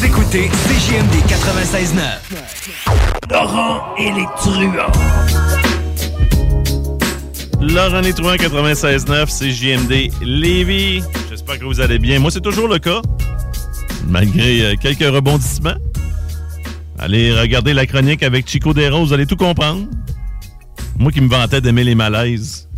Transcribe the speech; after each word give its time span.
Vous 0.00 0.06
écoutez 0.06 0.48
CJMD 0.48 1.14
96.9. 1.28 2.00
Laurent 3.30 3.94
et 3.98 4.10
les 4.10 4.24
truands. 4.34 4.90
Laurent 7.60 8.00
Létruant 8.00 8.36
96.9, 8.36 9.26
c'est 9.28 9.50
JMD 9.50 10.10
Lévis. 10.22 11.02
J'espère 11.28 11.58
que 11.58 11.66
vous 11.66 11.82
allez 11.82 11.98
bien. 11.98 12.18
Moi, 12.18 12.30
c'est 12.30 12.40
toujours 12.40 12.66
le 12.66 12.78
cas, 12.78 13.02
malgré 14.08 14.62
euh, 14.62 14.74
quelques 14.80 15.00
rebondissements. 15.00 15.76
Allez 16.98 17.38
regarder 17.38 17.74
la 17.74 17.84
chronique 17.84 18.22
avec 18.22 18.48
Chico 18.48 18.72
Desroses, 18.72 19.08
vous 19.08 19.12
allez 19.12 19.26
tout 19.26 19.36
comprendre. 19.36 19.86
Moi 20.98 21.12
qui 21.12 21.20
me 21.20 21.28
vantais 21.28 21.60
d'aimer 21.60 21.84
les 21.84 21.94
malaises. 21.94 22.70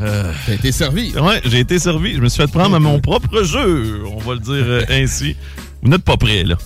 Euh, 0.00 0.32
T'as 0.46 0.54
été 0.54 0.70
servi. 0.70 1.12
Ouais, 1.18 1.40
j'ai 1.46 1.58
été 1.58 1.80
servi. 1.80 2.14
Je 2.14 2.20
me 2.20 2.28
suis 2.28 2.40
fait 2.40 2.50
prendre 2.52 2.76
à 2.76 2.78
mon 2.78 3.00
propre 3.00 3.42
jeu, 3.42 4.04
on 4.06 4.18
va 4.18 4.34
le 4.34 4.40
dire 4.40 4.54
euh, 4.54 4.84
ainsi. 4.88 5.34
Vous 5.84 5.90
n'êtes 5.90 6.02
pas 6.02 6.16
prêts, 6.16 6.44
là. 6.44 6.56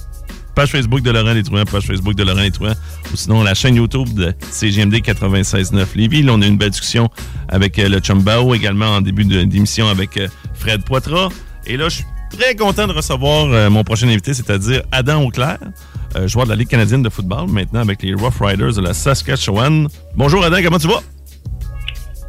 Page 0.55 0.71
Facebook 0.71 1.03
de 1.03 1.11
Laurent 1.11 1.33
Létruant, 1.33 1.65
page 1.65 1.87
Facebook 1.87 2.15
de 2.15 2.23
Laurent 2.23 2.41
Létruant, 2.41 2.75
ou 3.13 3.17
sinon 3.17 3.43
la 3.43 3.55
chaîne 3.55 3.75
YouTube 3.75 4.09
de 4.15 4.33
CGMD 4.51 4.95
96.9 4.95 5.87
Lévis. 5.97 6.23
Là, 6.23 6.33
on 6.35 6.43
a 6.43 6.47
eu 6.47 6.49
une 6.49 6.57
belle 6.57 6.71
discussion 6.71 7.09
avec 7.49 7.79
euh, 7.79 7.89
le 7.89 8.01
Chumbao, 8.01 8.55
également 8.55 8.87
en 8.87 9.01
début 9.01 9.25
d'émission 9.25 9.89
avec 9.89 10.17
euh, 10.17 10.29
Fred 10.55 10.85
Poitras. 10.85 11.31
Et 11.67 11.77
là, 11.77 11.89
je 11.89 11.97
suis 11.97 12.05
très 12.31 12.55
content 12.55 12.87
de 12.87 12.93
recevoir 12.93 13.47
euh, 13.47 13.71
mon 13.71 13.83
prochain 13.83 14.09
invité, 14.09 14.35
c'est-à-dire 14.35 14.83
Adam 14.93 15.25
Auclair, 15.25 15.59
joueur 16.27 16.47
de 16.47 16.51
la 16.51 16.57
Ligue 16.57 16.69
canadienne 16.69 17.03
de 17.03 17.09
football, 17.09 17.49
maintenant 17.49 17.81
avec 17.81 18.03
les 18.03 18.15
Rough 18.15 18.41
Riders 18.41 18.75
de 18.75 18.81
la 18.81 18.95
Saskatchewan. 18.95 19.89
Bonjour 20.17 20.45
Adam, 20.45 20.59
comment 20.63 20.79
tu 20.79 20.89
vas? 20.89 21.03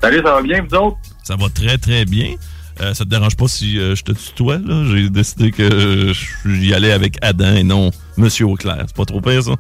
Salut, 0.02 0.22
ça 0.23 0.34
va 0.36 0.42
bien, 0.42 0.64
vous 0.67 0.76
autres? 0.76 0.98
Ça 1.23 1.36
va 1.36 1.50
très, 1.50 1.78
très 1.78 2.06
bien. 2.06 2.36
Euh, 2.81 2.94
ça 2.94 3.03
te 3.03 3.09
dérange 3.09 3.35
pas 3.35 3.47
si 3.47 3.77
euh, 3.77 3.94
je 3.95 4.03
te 4.03 4.11
tutoie, 4.13 4.58
là? 4.58 4.83
J'ai 4.85 5.09
décidé 5.09 5.52
que 5.52 5.63
euh, 5.63 6.13
j'y 6.45 6.73
allais 6.73 6.91
avec 6.94 7.17
Adam 7.21 7.53
et 7.55 7.63
non 7.63 7.91
Monsieur 8.17 8.45
Auclair. 8.45 8.83
C'est 8.88 8.95
pas 8.95 9.05
trop 9.05 9.19
pire, 9.19 9.44
ça? 9.44 9.52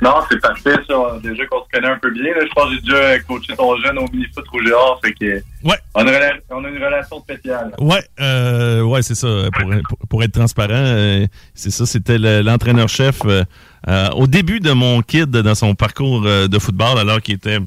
Non, 0.00 0.14
c'est 0.30 0.40
parfait, 0.40 0.74
ça. 0.88 0.94
Déjà 1.22 1.46
qu'on 1.46 1.58
se 1.62 1.68
connaît 1.72 1.88
un 1.92 1.98
peu 1.98 2.10
bien. 2.10 2.24
là. 2.34 2.40
Je 2.44 2.52
pense 2.54 2.70
que 2.70 2.74
j'ai 2.74 2.80
déjà 2.80 3.18
coaché 3.20 3.54
ton 3.56 3.76
jeune 3.82 3.98
au 3.98 4.08
mini-foot 4.10 4.48
rouge 4.48 4.64
et 4.68 4.72
or, 4.72 5.00
fait 5.04 5.12
que... 5.12 5.42
Ouais. 5.62 5.76
On 5.94 6.00
a, 6.06 6.10
une 6.10 6.16
rela- 6.16 6.40
on 6.50 6.64
a 6.64 6.68
une 6.68 6.82
relation 6.84 7.20
spéciale. 7.20 7.72
Ouais, 7.78 8.02
euh, 8.18 8.82
ouais, 8.82 9.02
c'est 9.02 9.14
ça. 9.14 9.28
Pour, 9.52 9.70
pour- 9.88 10.08
pour 10.08 10.22
être 10.24 10.32
transparent, 10.32 11.24
c'est 11.54 11.70
ça. 11.70 11.86
C'était 11.86 12.18
le- 12.18 12.40
l'entraîneur-chef 12.40 13.20
au 14.16 14.26
début 14.26 14.58
de 14.60 14.72
mon 14.72 15.02
kid 15.02 15.30
dans 15.30 15.54
son 15.54 15.74
parcours 15.74 16.22
de 16.22 16.58
football, 16.58 16.98
alors 16.98 17.20
qu'il 17.20 17.34
était 17.34 17.58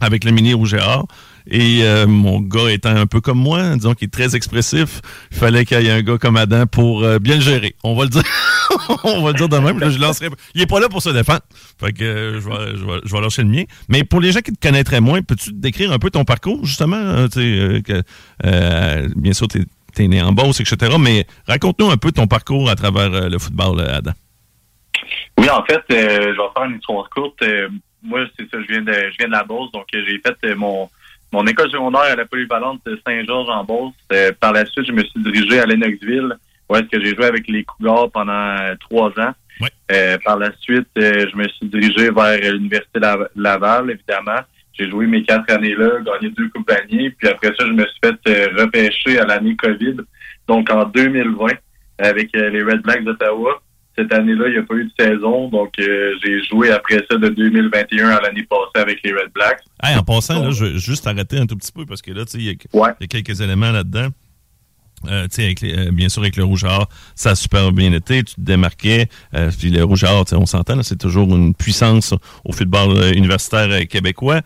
avec 0.00 0.24
le 0.24 0.30
mini 0.30 0.54
rouge 0.54 0.72
et 0.74 0.80
or. 0.80 1.06
Et 1.50 1.82
euh, 1.82 2.06
mon 2.06 2.40
gars 2.40 2.70
étant 2.70 2.94
un 2.94 3.06
peu 3.06 3.22
comme 3.22 3.38
moi, 3.38 3.74
disons 3.74 3.94
qu'il 3.94 4.06
est 4.06 4.10
très 4.10 4.36
expressif, 4.36 5.00
il 5.32 5.38
fallait 5.38 5.64
qu'il 5.64 5.80
y 5.80 5.86
ait 5.86 5.90
un 5.90 6.02
gars 6.02 6.18
comme 6.18 6.36
Adam 6.36 6.66
pour 6.66 7.02
euh, 7.02 7.18
bien 7.18 7.36
le 7.36 7.40
gérer. 7.40 7.74
On 7.82 7.96
va 7.96 8.04
le 8.04 8.10
dire. 8.10 8.22
On 9.04 9.22
va 9.22 9.32
le 9.32 9.38
dire 9.38 9.48
de 9.48 9.56
même. 9.56 9.78
Je 9.90 9.98
lancerai... 9.98 10.28
Il 10.54 10.60
est 10.60 10.66
pas 10.66 10.78
là 10.78 10.90
pour 10.90 11.00
se 11.00 11.08
défendre. 11.08 11.40
Fait 11.80 11.92
que 11.92 12.04
euh, 12.04 12.40
je, 12.40 12.48
vais, 12.48 12.76
je, 12.76 12.84
vais, 12.84 13.00
je 13.02 13.12
vais 13.12 13.20
lâcher 13.20 13.42
le 13.42 13.48
mien. 13.48 13.64
Mais 13.88 14.04
pour 14.04 14.20
les 14.20 14.32
gens 14.32 14.40
qui 14.40 14.52
te 14.52 14.60
connaîtraient 14.60 15.00
moins, 15.00 15.22
peux-tu 15.22 15.52
décrire 15.54 15.90
un 15.90 15.98
peu 15.98 16.10
ton 16.10 16.24
parcours, 16.24 16.64
justement? 16.64 16.96
euh, 16.96 17.78
bien 19.16 19.32
sûr, 19.32 19.48
tu 19.48 19.64
es, 19.98 20.08
né 20.08 20.20
en 20.20 20.32
Beauce, 20.32 20.60
etc. 20.60 20.96
Mais 21.00 21.26
raconte-nous 21.46 21.90
un 21.90 21.96
peu 21.96 22.12
ton 22.12 22.26
parcours 22.26 22.68
à 22.68 22.76
travers 22.76 23.08
le 23.08 23.38
football, 23.38 23.80
Adam. 23.80 24.12
Oui, 25.38 25.48
en 25.48 25.64
fait, 25.64 25.80
je 25.88 25.94
vais 25.94 26.34
faire 26.34 26.64
une 26.64 26.76
histoire 26.76 27.08
courte. 27.10 27.42
Moi, 28.02 28.20
c'est 28.38 28.48
ça, 28.50 28.58
je 28.60 28.72
viens 28.72 28.82
de, 28.82 28.92
je 28.92 29.16
viens 29.18 29.26
de 29.26 29.32
la 29.32 29.44
Beauce, 29.44 29.72
donc 29.72 29.86
j'ai 29.92 30.20
fait 30.22 30.54
mon, 30.54 30.88
mon 31.32 31.46
école 31.46 31.70
secondaire 31.70 32.00
à 32.12 32.16
la 32.16 32.24
polyvalente 32.26 32.80
de 32.86 32.98
Saint-Georges 33.06 33.50
en 33.50 33.64
Beauce. 33.64 33.92
Euh, 34.12 34.32
par 34.40 34.52
la 34.52 34.64
suite, 34.66 34.86
je 34.86 34.92
me 34.92 35.02
suis 35.04 35.20
dirigé 35.20 35.60
à 35.60 35.66
Lennoxville, 35.66 36.34
où 36.68 36.76
est-ce 36.76 36.84
que 36.86 37.02
j'ai 37.04 37.14
joué 37.14 37.26
avec 37.26 37.46
les 37.48 37.64
Cougars 37.64 38.10
pendant 38.10 38.32
euh, 38.32 38.74
trois 38.80 39.08
ans. 39.18 39.32
Euh, 39.92 40.16
par 40.24 40.38
la 40.38 40.52
suite, 40.60 40.86
euh, 40.98 41.26
je 41.30 41.36
me 41.36 41.48
suis 41.48 41.66
dirigé 41.66 42.10
vers 42.10 42.52
l'Université 42.52 43.00
La- 43.00 43.28
Laval, 43.34 43.90
évidemment. 43.90 44.40
J'ai 44.72 44.88
joué 44.88 45.06
mes 45.06 45.24
quatre 45.24 45.50
années-là, 45.52 46.00
gagné 46.06 46.32
deux 46.36 46.48
coupes 46.50 46.68
d'année, 46.68 47.10
puis 47.10 47.28
après 47.28 47.48
ça, 47.48 47.66
je 47.66 47.72
me 47.72 47.84
suis 47.84 47.98
fait 48.04 48.16
euh, 48.28 48.62
repêcher 48.62 49.18
à 49.18 49.24
l'année 49.26 49.56
COVID, 49.56 49.96
donc 50.46 50.70
en 50.70 50.84
2020, 50.84 51.46
avec 51.98 52.30
les 52.32 52.62
Red 52.62 52.82
Blacks 52.82 53.02
d'Ottawa. 53.02 53.60
Cette 53.98 54.12
année-là, 54.12 54.44
il 54.46 54.52
n'y 54.52 54.58
a 54.58 54.62
pas 54.62 54.74
eu 54.76 54.84
de 54.84 54.92
saison, 54.98 55.48
donc 55.48 55.72
euh, 55.80 56.12
j'ai 56.24 56.40
joué 56.44 56.70
après 56.70 57.04
ça 57.10 57.16
de 57.18 57.28
2021 57.30 58.08
à 58.08 58.20
l'année 58.20 58.44
passée 58.44 58.80
avec 58.82 59.00
les 59.02 59.12
Red 59.12 59.32
Blacks. 59.34 59.60
Hey, 59.82 59.96
en 59.98 60.04
passant, 60.04 60.40
là, 60.42 60.50
je 60.52 60.64
vais 60.66 60.78
juste 60.78 61.04
arrêter 61.08 61.36
un 61.38 61.46
tout 61.46 61.56
petit 61.56 61.72
peu 61.72 61.84
parce 61.84 62.00
que 62.00 62.12
là, 62.12 62.22
il 62.34 62.42
y, 62.42 62.48
a- 62.50 62.52
il 62.52 62.78
y 63.00 63.04
a 63.04 63.06
quelques 63.08 63.40
éléments 63.40 63.72
là-dedans. 63.72 64.08
Euh, 65.08 65.28
avec 65.38 65.60
les- 65.60 65.76
euh, 65.78 65.90
bien 65.92 66.08
sûr, 66.08 66.22
avec 66.22 66.34
le 66.36 66.42
rouge 66.42 66.64
à 66.64 66.78
or, 66.80 66.88
ça 67.14 67.30
a 67.30 67.34
super 67.36 67.70
bien 67.72 67.92
été. 67.92 68.22
Tu 68.24 68.34
te 68.34 68.40
démarquais. 68.40 69.08
Puis 69.58 69.70
le 69.70 69.84
rouge 69.84 70.02
à 70.04 70.12
or, 70.14 70.24
on 70.32 70.46
s'entend, 70.46 70.82
c'est 70.82 70.96
toujours 70.98 71.34
une 71.36 71.54
puissance 71.54 72.14
au 72.44 72.52
football 72.52 73.16
universitaire 73.16 73.68
québécois. 73.88 74.40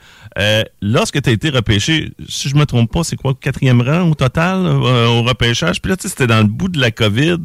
Lorsque 0.82 1.22
tu 1.22 1.30
as 1.30 1.32
été 1.32 1.48
repêché, 1.50 2.10
si 2.28 2.48
je 2.50 2.54
me 2.56 2.66
trompe 2.66 2.92
pas, 2.92 3.02
c'est 3.02 3.16
quoi, 3.16 3.32
quatrième 3.38 3.80
rang 3.80 4.10
au 4.10 4.14
total 4.14 4.66
au 4.66 5.22
repêchage? 5.22 5.80
Puis 5.80 5.88
là, 5.90 5.96
tu 5.96 6.02
sais, 6.02 6.08
c'était 6.08 6.26
dans 6.26 6.40
le 6.42 6.48
bout 6.48 6.68
de 6.68 6.80
la 6.80 6.90
COVID. 6.90 7.38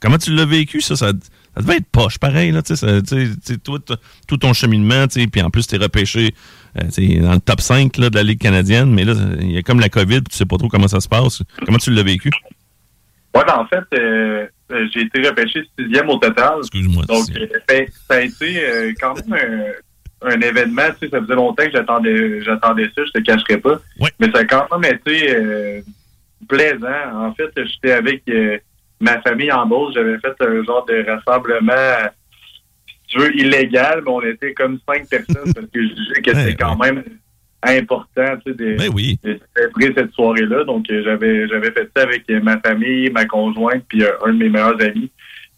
Comment 0.00 0.18
tu 0.18 0.34
l'as 0.34 0.44
vécu, 0.46 0.80
ça? 0.80 0.96
Ça, 0.96 1.12
ça 1.54 1.62
devait 1.62 1.76
être 1.76 1.86
poche, 1.90 2.18
pareil, 2.18 2.50
là, 2.50 2.62
tu 2.62 2.76
sais, 2.76 3.02
tout, 3.62 3.80
tout 4.26 4.36
ton 4.36 4.52
cheminement, 4.52 5.06
tu 5.06 5.20
sais, 5.20 5.26
puis 5.26 5.42
en 5.42 5.50
plus, 5.50 5.66
tu 5.66 5.76
es 5.76 5.78
repêché 5.78 6.34
euh, 6.78 7.20
dans 7.22 7.34
le 7.34 7.40
top 7.40 7.60
5 7.60 7.96
là, 7.98 8.10
de 8.10 8.16
la 8.16 8.22
Ligue 8.22 8.40
canadienne, 8.40 8.92
mais 8.92 9.04
là, 9.04 9.14
il 9.40 9.52
y 9.52 9.58
a 9.58 9.62
comme 9.62 9.80
la 9.80 9.88
COVID, 9.88 10.22
tu 10.24 10.36
sais 10.36 10.46
pas 10.46 10.56
trop 10.56 10.68
comment 10.68 10.88
ça 10.88 11.00
se 11.00 11.08
passe. 11.08 11.42
Comment 11.64 11.78
tu 11.78 11.90
l'as 11.90 12.02
vécu? 12.02 12.30
Ouais, 13.34 13.42
ben, 13.46 13.54
en 13.58 13.66
fait, 13.66 13.84
euh, 13.98 14.46
euh, 14.72 14.86
j'ai 14.92 15.02
été 15.02 15.28
repêché 15.28 15.62
sixième 15.78 16.08
au 16.08 16.16
total. 16.18 16.58
Excuse-moi. 16.58 17.04
Donc, 17.06 17.26
euh, 17.36 17.46
ben, 17.68 17.86
ça 18.08 18.16
a 18.16 18.20
été 18.20 18.64
euh, 18.64 18.92
quand 19.00 19.14
même 19.14 19.72
un, 20.22 20.28
un 20.30 20.40
événement. 20.40 20.88
Tu 20.98 21.06
sais, 21.06 21.10
ça 21.10 21.20
faisait 21.20 21.34
longtemps 21.34 21.64
que 21.64 21.72
j'attendais, 21.72 22.42
j'attendais 22.42 22.90
ça, 22.94 23.02
je 23.04 23.10
te 23.10 23.24
cacherai 23.24 23.58
pas. 23.58 23.80
Mais 24.20 24.30
ça 24.32 24.40
a 24.40 24.44
quand 24.44 24.78
même 24.78 24.92
été 24.94 25.82
plaisant. 26.48 27.26
En 27.26 27.34
fait, 27.34 27.50
j'étais 27.56 27.92
avec 27.92 28.22
ma 29.04 29.20
famille 29.20 29.52
en 29.52 29.66
Beauce. 29.66 29.94
J'avais 29.94 30.18
fait 30.18 30.34
un 30.40 30.64
genre 30.64 30.84
de 30.86 31.04
rassemblement, 31.06 32.08
si 32.86 33.16
tu 33.16 33.18
veux, 33.18 33.36
illégal, 33.36 34.02
mais 34.04 34.10
on 34.10 34.22
était 34.22 34.54
comme 34.54 34.78
cinq 34.88 35.08
personnes 35.08 35.52
parce 35.54 35.66
que 35.66 35.82
je 35.82 35.94
disais 35.94 36.22
que 36.22 36.34
c'était 36.34 36.56
quand 36.56 36.76
même 36.76 37.04
important 37.62 38.36
tu 38.44 38.52
sais, 38.52 38.58
de, 38.58 38.76
de 38.76 39.40
célébrer 39.56 39.94
cette 39.96 40.12
soirée-là. 40.12 40.64
Donc, 40.64 40.90
euh, 40.90 41.02
j'avais 41.04 41.48
j'avais 41.48 41.70
fait 41.70 41.88
ça 41.96 42.02
avec 42.02 42.24
euh, 42.30 42.40
ma 42.40 42.58
famille, 42.60 43.10
ma 43.10 43.24
conjointe, 43.24 43.84
puis 43.88 44.02
euh, 44.02 44.12
un 44.24 44.32
de 44.32 44.38
mes 44.38 44.48
meilleurs 44.48 44.80
amis. 44.82 45.10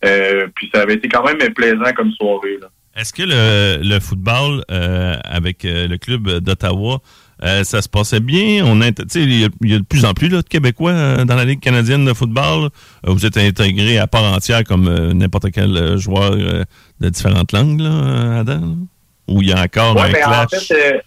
Euh, 0.04 0.46
puis 0.54 0.70
ça 0.72 0.82
avait 0.82 0.94
été 0.94 1.08
quand 1.08 1.24
même 1.24 1.38
plaisant 1.54 1.92
comme 1.96 2.12
soirée. 2.12 2.58
Là. 2.60 2.68
Est-ce 2.96 3.12
que 3.12 3.22
le, 3.22 3.82
le 3.86 4.00
football 4.00 4.64
euh, 4.70 5.16
avec 5.24 5.64
euh, 5.64 5.86
le 5.86 5.98
club 5.98 6.28
d'Ottawa, 6.40 6.98
euh, 7.42 7.62
ça 7.62 7.82
se 7.82 7.88
passait 7.90 8.20
bien? 8.20 8.64
On 8.64 8.80
a, 8.80 8.90
tu 8.90 9.02
sais, 9.08 9.22
il 9.22 9.40
y, 9.40 9.44
a- 9.44 9.48
il 9.62 9.70
y 9.70 9.74
a 9.74 9.78
de 9.78 9.84
plus 9.84 10.06
en 10.06 10.14
plus 10.14 10.28
là, 10.30 10.40
de 10.40 10.48
Québécois 10.48 10.92
euh, 10.92 11.24
dans 11.26 11.34
la 11.36 11.44
Ligue 11.44 11.60
canadienne 11.60 12.06
de 12.06 12.14
football. 12.14 12.70
Euh, 13.06 13.12
vous 13.12 13.26
êtes 13.26 13.36
intégré 13.36 13.98
à 13.98 14.06
part 14.06 14.24
entière 14.24 14.64
comme 14.64 14.88
euh, 14.88 15.12
n'importe 15.12 15.50
quel 15.52 15.98
joueur 15.98 16.32
euh, 16.32 16.64
de 17.00 17.08
différentes 17.10 17.52
langues, 17.52 17.80
là, 17.80 18.38
Adam? 18.38 18.76
Ou 19.28 19.42
il 19.42 19.48
y 19.48 19.52
a 19.52 19.60
encore 19.60 19.94
Ouais, 19.96 20.02
un 20.02 20.08
mais 20.12 20.24
en 20.24 20.48
fait, 20.48 20.74
euh, 20.74 20.98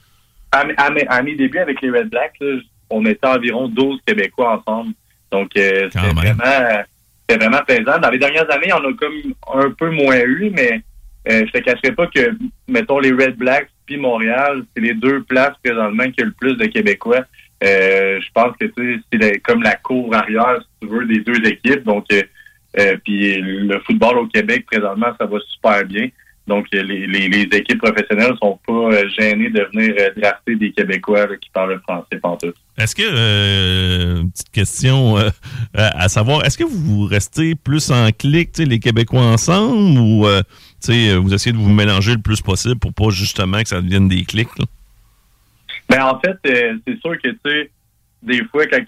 à, 0.52 0.66
mes- 0.66 1.08
à 1.08 1.16
à 1.16 1.22
mes 1.24 1.36
débuts 1.36 1.58
avec 1.60 1.82
les 1.82 1.90
Red 1.90 2.10
Blacks, 2.10 2.34
là, 2.42 2.58
on 2.92 3.04
était 3.08 3.26
environ 3.28 3.68
12 3.68 4.00
Québécois 4.06 4.62
ensemble. 4.66 4.94
Donc, 5.32 5.52
euh, 5.58 5.90
c'était 5.92 6.14
vraiment, 6.14 6.84
vraiment 7.30 7.62
plaisant. 7.66 7.98
Dans 8.00 8.10
les 8.10 8.18
dernières 8.20 8.50
années, 8.52 8.74
on 8.74 8.78
a 8.90 8.94
comme 8.94 9.60
un 9.64 9.72
peu 9.72 9.90
moins 9.90 10.20
eu, 10.20 10.52
mais 10.54 10.82
euh, 11.28 11.46
je 11.46 11.52
te 11.52 11.58
cacherai 11.60 11.92
pas 11.94 12.08
que, 12.08 12.32
mettons, 12.68 13.00
les 13.00 13.12
Red 13.12 13.36
Blacks 13.36 13.70
puis 13.86 13.98
Montréal, 13.98 14.64
c'est 14.74 14.82
les 14.82 14.94
deux 14.94 15.24
places 15.24 15.56
présentement 15.64 16.10
qui 16.12 16.24
ont 16.24 16.28
le 16.28 16.32
plus 16.32 16.56
de 16.56 16.66
Québécois. 16.66 17.26
Euh, 17.64 18.20
je 18.22 18.28
pense 18.34 18.56
que 18.58 18.66
c'est 19.12 19.40
comme 19.40 19.64
la 19.64 19.76
cour 19.76 20.14
arrière, 20.16 20.60
si 20.62 20.88
tu 20.88 20.94
veux, 20.94 21.06
des 21.06 21.20
deux 21.20 21.44
équipes. 21.46 21.84
Donc, 21.84 22.06
euh, 22.12 22.98
puis 23.04 23.42
le 23.42 23.80
football 23.80 24.20
au 24.20 24.28
Québec, 24.28 24.66
présentement, 24.66 25.14
ça 25.20 25.26
va 25.26 25.40
super 25.40 25.84
bien. 25.86 26.10
Donc, 26.50 26.66
les, 26.74 27.06
les, 27.06 27.48
équipes 27.56 27.78
professionnelles 27.78 28.34
sont 28.42 28.60
pas 28.66 28.74
euh, 28.74 29.08
gênées 29.20 29.52
de 29.52 29.68
venir 29.72 29.94
euh, 30.00 30.10
drafter 30.20 30.56
des 30.56 30.72
Québécois 30.72 31.28
qui 31.40 31.48
parlent 31.52 31.74
le 31.74 31.80
français 31.80 32.18
pantoute. 32.20 32.56
Est-ce 32.76 32.96
que, 32.96 33.04
euh, 33.06 34.24
petite 34.34 34.50
question 34.50 35.18
à 35.76 36.10
savoir, 36.10 36.44
est-ce 36.46 36.58
que 36.58 36.64
vous 36.64 37.06
restez 37.06 37.54
plus 37.54 37.92
en 37.92 38.10
clic, 38.12 38.58
les 38.58 38.80
Québécois 38.80 39.22
ensemble, 39.22 40.00
ou 40.00 40.26
vous 40.88 41.34
essayez 41.34 41.54
de 41.54 41.58
vous 41.58 41.70
mélanger 41.70 42.14
le 42.14 42.22
plus 42.22 42.42
possible 42.42 42.80
pour 42.80 42.94
pas 42.94 43.10
justement 43.10 43.62
que 43.62 43.70
ça 43.70 43.82
devienne 43.82 44.08
des 44.08 44.24
clics? 44.24 44.50
Ben, 45.90 46.04
en 46.04 46.20
fait, 46.20 46.38
c'est 46.44 47.00
sûr 47.00 47.20
que, 47.22 47.30
tu 47.30 47.40
sais, 47.46 47.72
des 48.22 48.44
fois, 48.46 48.66
quand, 48.68 48.84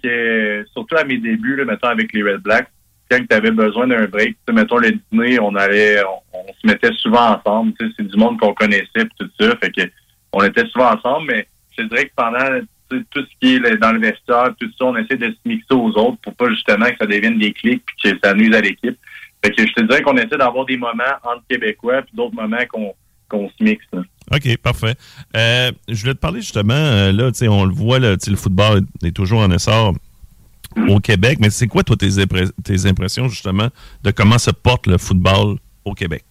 surtout 0.74 0.96
à 0.98 1.04
mes 1.04 1.18
débuts, 1.18 1.56
là, 1.56 1.66
mettons 1.66 1.88
avec 1.88 2.14
les 2.14 2.24
Red 2.24 2.42
Blacks, 2.42 2.70
quand 3.12 3.20
tu 3.30 3.36
avais 3.36 3.52
besoin 3.52 3.88
d'un 3.88 4.06
break, 4.06 4.38
mettons 4.52 4.78
le 4.78 4.92
dîner, 5.12 5.40
on 5.40 5.54
allait, 5.56 6.02
on, 6.34 6.54
se 6.62 6.68
mettait 6.68 6.94
souvent 6.94 7.38
ensemble. 7.38 7.74
C'est 7.80 8.08
du 8.08 8.18
monde 8.18 8.40
qu'on 8.40 8.54
connaissait 8.54 8.88
et 8.96 9.08
tout 9.20 9.30
ça. 9.40 9.56
Fait 9.58 9.72
que 9.72 9.82
on 10.32 10.44
était 10.44 10.66
souvent 10.68 10.94
ensemble, 10.94 11.28
mais 11.28 11.48
je 11.78 11.84
dirais 11.84 12.06
que 12.06 12.14
pendant 12.16 12.62
tout 12.90 13.04
ce 13.14 13.40
qui 13.40 13.56
est 13.56 13.78
dans 13.78 13.92
le 13.92 14.00
vestiaire, 14.00 14.54
tout 14.60 14.70
ça, 14.78 14.86
on 14.86 14.96
essaie 14.96 15.18
de 15.18 15.30
se 15.30 15.38
mixer 15.46 15.74
aux 15.74 15.92
autres 15.98 16.18
pour 16.22 16.36
pas 16.36 16.50
justement 16.50 16.86
que 16.86 16.98
ça 17.00 17.06
devienne 17.06 17.38
des 17.38 17.52
clics 17.52 17.84
puis 17.86 18.12
que 18.12 18.20
ça 18.24 18.34
nuise 18.34 18.54
à 18.54 18.62
l'équipe. 18.62 18.98
Fait 19.44 19.52
que 19.52 19.66
je 19.66 19.74
te 19.74 19.82
dirais 19.82 20.02
qu'on 20.02 20.18
essaie 20.18 20.38
d'avoir 20.38 20.66
des 20.66 20.78
moments 20.78 21.04
entre 21.24 21.44
Québécois 21.50 22.02
puis 22.04 22.16
d'autres 22.16 22.36
moments 22.36 22.66
qu'on 22.70 22.94
qu'on 23.32 23.50
se 23.50 23.64
mixe. 23.64 23.86
OK, 24.32 24.58
parfait. 24.58 24.96
Euh, 25.36 25.72
je 25.88 26.02
voulais 26.02 26.14
te 26.14 26.20
parler 26.20 26.42
justement, 26.42 26.74
euh, 26.74 27.12
là, 27.12 27.32
on 27.50 27.66
le 27.66 27.74
voit, 27.74 28.00
là, 28.00 28.16
le 28.28 28.36
football 28.36 28.82
est 29.04 29.16
toujours 29.16 29.40
en 29.40 29.52
essor 29.52 29.94
au 30.88 31.00
Québec. 31.00 31.38
Mais 31.42 31.50
c'est 31.50 31.68
quoi, 31.68 31.84
toi, 31.84 31.96
tes, 31.96 32.10
tes, 32.64 32.86
impressions, 32.86 33.30
justement, 33.30 33.70
de 34.04 34.12
comment 34.12 34.38
se 34.38 34.52
porte 34.52 34.88
le 34.88 34.98
football 34.98 35.58
au 35.86 35.94
Québec? 35.94 36.24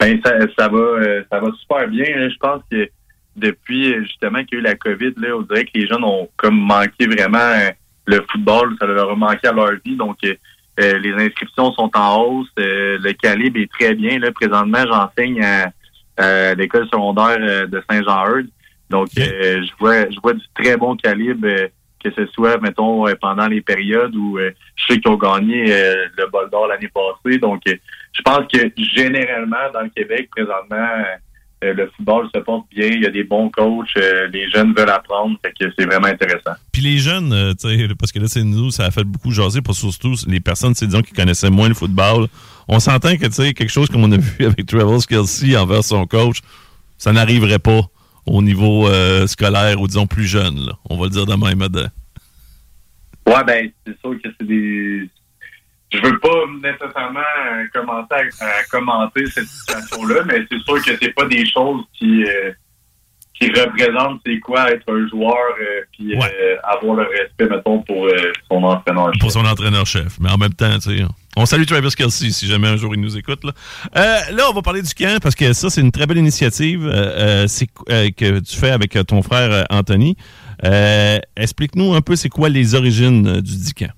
Ben, 0.00 0.18
ça, 0.24 0.32
ça, 0.58 0.68
va, 0.68 0.78
euh, 0.78 1.22
ça 1.30 1.40
va 1.40 1.50
super 1.60 1.88
bien. 1.88 2.06
Hein. 2.08 2.28
Je 2.30 2.36
pense 2.38 2.62
que 2.70 2.88
depuis, 3.36 3.94
justement, 4.04 4.44
qu'il 4.44 4.54
y 4.54 4.56
a 4.56 4.60
eu 4.60 4.64
la 4.64 4.74
COVID, 4.74 5.12
là, 5.16 5.36
on 5.36 5.42
dirait 5.42 5.64
que 5.64 5.70
les 5.74 5.86
jeunes 5.86 6.04
ont 6.04 6.28
comme 6.36 6.58
manqué 6.58 7.06
vraiment 7.06 7.70
le 8.06 8.24
football. 8.30 8.76
Ça 8.80 8.86
leur 8.86 9.10
a 9.10 9.16
manqué 9.16 9.46
à 9.46 9.52
leur 9.52 9.72
vie. 9.84 9.96
Donc, 9.96 10.18
euh, 10.80 10.98
les 10.98 11.12
inscriptions 11.12 11.72
sont 11.72 11.90
en 11.94 12.22
hausse. 12.22 12.48
le 12.56 13.12
calibre 13.12 13.60
est 13.60 13.70
très 13.70 13.94
bien. 13.94 14.18
Là, 14.18 14.32
présentement, 14.32 14.84
j'enseigne 14.86 15.42
à, 15.42 16.54
l'école 16.54 16.86
secondaire 16.86 17.68
de 17.68 17.82
Saint-Jean-Eudes. 17.90 18.50
Donc, 18.90 19.08
je 19.16 19.70
vois 19.78 20.08
je 20.10 20.20
vois 20.22 20.34
du 20.34 20.44
très 20.54 20.76
bon 20.76 20.96
calibre 20.96 21.48
que 22.04 22.10
ce 22.12 22.26
soit, 22.32 22.58
mettons, 22.58 23.08
euh, 23.08 23.14
pendant 23.20 23.46
les 23.46 23.62
périodes 23.62 24.14
où 24.14 24.38
euh, 24.38 24.50
je 24.76 24.84
sais 24.86 25.00
qu'ils 25.00 25.10
ont 25.10 25.16
gagné 25.16 25.72
euh, 25.72 26.06
le 26.18 26.26
bol 26.26 26.50
d'or 26.50 26.66
l'année 26.66 26.90
passée. 26.92 27.38
Donc, 27.38 27.62
je 27.66 28.22
pense 28.22 28.46
que 28.52 28.70
généralement, 28.76 29.70
dans 29.72 29.80
le 29.80 29.88
Québec, 29.88 30.28
présentement, 30.30 30.86
le 31.62 31.90
football 31.96 32.28
se 32.34 32.40
porte 32.40 32.66
bien. 32.74 32.88
Il 32.88 33.02
y 33.02 33.06
a 33.06 33.10
des 33.10 33.24
bons 33.24 33.50
coachs. 33.50 33.94
les 34.32 34.50
jeunes 34.50 34.74
veulent 34.74 34.90
apprendre. 34.90 35.38
Fait 35.42 35.52
que 35.58 35.72
c'est 35.78 35.86
vraiment 35.86 36.08
intéressant. 36.08 36.52
Puis 36.72 36.82
les 36.82 36.98
jeunes, 36.98 37.54
parce 37.98 38.12
que 38.12 38.18
là, 38.18 38.26
c'est 38.28 38.44
nous, 38.44 38.70
ça 38.70 38.84
a 38.84 38.90
fait 38.90 39.04
beaucoup 39.04 39.30
jaser 39.30 39.62
pour 39.62 39.74
surtout 39.74 40.14
les 40.26 40.40
personnes, 40.40 40.72
disons, 40.72 41.02
qui 41.02 41.12
connaissaient 41.12 41.50
moins 41.50 41.68
le 41.68 41.74
football. 41.74 42.26
On 42.68 42.80
s'entend 42.80 43.16
que, 43.16 43.26
tu 43.26 43.32
sais, 43.32 43.54
quelque 43.54 43.70
chose 43.70 43.88
comme 43.88 44.04
on 44.04 44.12
a 44.12 44.16
vu 44.18 44.44
avec 44.44 44.66
Travis 44.66 45.06
Kelsey 45.06 45.56
envers 45.56 45.84
son 45.84 46.06
coach, 46.06 46.38
ça 46.98 47.12
n'arriverait 47.12 47.58
pas 47.58 47.82
au 48.26 48.42
niveau 48.42 48.88
euh, 48.88 49.26
scolaire 49.26 49.80
ou 49.80 49.86
disons 49.86 50.06
plus 50.06 50.24
jeune. 50.24 50.66
Là. 50.66 50.72
On 50.88 50.96
va 50.96 51.04
le 51.04 51.10
dire 51.10 51.26
de 51.26 51.34
même. 51.34 51.68
De... 51.68 51.86
Ouais, 53.26 53.44
ben, 53.46 53.70
c'est 53.86 53.98
sûr 54.00 54.14
que 54.22 54.28
c'est 54.38 54.46
des. 54.46 55.08
Je 55.94 56.08
veux 56.08 56.18
pas 56.18 56.28
nécessairement 56.62 57.20
euh, 57.20 57.64
commencer 57.72 58.14
à, 58.40 58.64
commenter 58.70 59.26
cette 59.26 59.46
situation-là, 59.46 60.22
mais 60.26 60.46
c'est 60.50 60.60
sûr 60.60 60.82
que 60.82 60.96
c'est 61.00 61.14
pas 61.14 61.26
des 61.26 61.46
choses 61.46 61.84
qui, 61.98 62.24
euh, 62.24 62.52
qui 63.38 63.48
représentent 63.50 64.20
c'est 64.26 64.40
quoi 64.40 64.70
être 64.70 64.92
un 64.92 65.08
joueur 65.08 65.36
puis 65.92 66.14
avoir 66.64 66.96
le 66.96 67.02
respect, 67.04 67.48
mettons, 67.48 67.82
pour 67.82 68.08
son 68.50 68.62
entraîneur-chef. 68.62 69.20
Pour 69.20 69.30
son 69.32 69.44
entraîneur-chef. 69.44 70.18
Mais 70.20 70.30
en 70.30 70.38
même 70.38 70.54
temps, 70.54 70.78
tu 70.78 70.98
sais. 70.98 71.04
On 71.36 71.46
salue 71.46 71.64
Travis 71.64 71.90
Kelsey 71.96 72.30
si 72.30 72.46
jamais 72.46 72.68
un 72.68 72.76
jour 72.76 72.94
il 72.94 73.00
nous 73.00 73.16
écoute. 73.16 73.42
Là, 73.42 73.52
euh, 73.96 74.36
là 74.36 74.44
on 74.50 74.52
va 74.52 74.62
parler 74.62 74.82
du 74.82 74.94
camp 74.94 75.18
parce 75.20 75.34
que 75.34 75.52
ça, 75.52 75.68
c'est 75.68 75.80
une 75.80 75.90
très 75.90 76.06
belle 76.06 76.18
initiative 76.18 76.86
euh, 76.86 77.46
euh, 77.90 78.10
que 78.16 78.38
tu 78.38 78.56
fais 78.56 78.70
avec 78.70 78.96
ton 79.06 79.22
frère 79.22 79.66
Anthony. 79.70 80.16
Explique-nous 81.36 81.94
un 81.94 82.00
peu 82.02 82.14
c'est 82.14 82.28
quoi 82.28 82.48
les 82.48 82.74
origines 82.74 83.40
du 83.40 83.56
DICAN. 83.56 83.88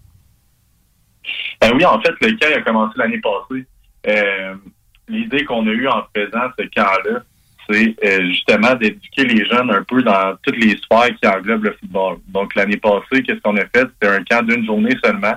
Ben 1.66 1.76
oui, 1.76 1.84
en 1.84 2.00
fait, 2.00 2.14
le 2.20 2.36
camp 2.36 2.56
a 2.56 2.62
commencé 2.62 2.94
l'année 2.96 3.20
passée. 3.20 3.66
L'idée 5.08 5.44
qu'on 5.44 5.66
a 5.66 5.70
eue 5.70 5.88
en 5.88 6.04
faisant 6.14 6.48
ce 6.58 6.64
camp-là, 6.74 7.22
c'est 7.68 7.96
justement 8.26 8.74
d'éduquer 8.76 9.24
les 9.24 9.44
jeunes 9.46 9.70
un 9.70 9.82
peu 9.82 10.02
dans 10.02 10.36
toutes 10.42 10.56
les 10.56 10.76
sphères 10.76 11.14
qui 11.20 11.28
englobent 11.28 11.64
le 11.64 11.76
football. 11.80 12.18
Donc 12.28 12.54
l'année 12.54 12.76
passée, 12.76 13.22
qu'est-ce 13.24 13.40
qu'on 13.40 13.56
a 13.56 13.66
fait? 13.66 13.86
C'était 13.94 14.08
un 14.08 14.22
camp 14.22 14.46
d'une 14.46 14.64
journée 14.64 14.94
seulement 15.04 15.34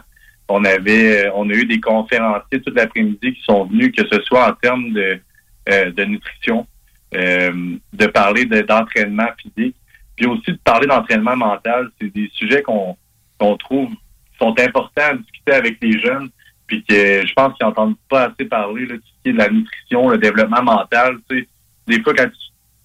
on 0.50 0.66
avait, 0.66 1.28
euh, 1.28 1.32
on 1.36 1.50
a 1.50 1.54
eu 1.54 1.66
des 1.66 1.80
conférenciers 1.80 2.62
toute 2.62 2.76
l'après-midi 2.76 3.34
qui 3.34 3.42
sont 3.44 3.66
venus, 3.66 3.92
que 3.96 4.04
ce 4.12 4.22
soit 4.24 4.50
en 4.50 4.54
termes 4.54 4.92
de, 4.92 5.22
euh, 5.70 6.06
nutrition, 6.06 6.68
euh, 7.16 7.78
de 7.94 8.06
parler 8.08 8.46
d'entraînement 8.46 9.30
physique, 9.38 9.76
puis 10.16 10.26
aussi 10.26 10.52
de 10.52 10.60
parler 10.64 10.88
d'entraînement 10.88 11.38
mental. 11.38 11.90
C'est 12.02 12.12
des 12.14 12.30
sujets 12.34 12.64
qu'on 12.64 12.98
qu'on 13.38 13.56
trouve 13.56 13.90
sont 14.38 14.54
importants 14.60 15.02
à 15.02 15.14
discuter 15.14 15.39
avec 15.52 15.78
les 15.82 16.00
jeunes, 16.00 16.30
puis 16.68 16.84
que 16.84 17.26
je 17.26 17.34
pense 17.34 17.58
qu'ils 17.58 17.66
n'entendent 17.66 17.98
pas 18.10 18.26
assez 18.26 18.46
parler 18.46 18.86
là, 18.86 18.96
de 19.26 19.32
la 19.32 19.50
nutrition, 19.50 20.10
le 20.10 20.18
développement 20.18 20.64
mental. 20.64 21.18
Tu 21.30 21.40
sais, 21.40 21.48
des 21.88 22.02
fois, 22.02 22.14
quand 22.14 22.28